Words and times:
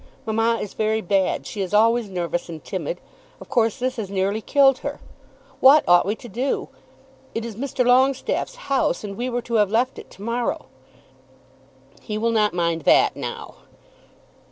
Mamma 0.25 0.57
is 0.59 0.73
very 0.73 0.99
bad. 1.01 1.45
She 1.45 1.61
is 1.61 1.75
always 1.75 2.09
nervous 2.09 2.49
and 2.49 2.63
timid. 2.63 2.99
Of 3.39 3.49
course 3.49 3.77
this 3.77 3.97
has 3.97 4.09
nearly 4.09 4.41
killed 4.41 4.79
her. 4.79 4.99
What 5.59 5.83
ought 5.87 6.07
we 6.07 6.15
to 6.15 6.27
do? 6.27 6.69
It 7.35 7.45
is 7.45 7.55
Mr. 7.55 7.85
Longestaffe's 7.85 8.55
house, 8.65 9.03
and 9.03 9.15
we 9.15 9.29
were 9.29 9.43
to 9.43 9.53
have 9.61 9.69
left 9.69 9.99
it 9.99 10.09
to 10.09 10.23
morrow." 10.23 10.65
"He 12.01 12.17
will 12.17 12.31
not 12.31 12.55
mind 12.55 12.81
that 12.81 13.15
now." 13.15 13.57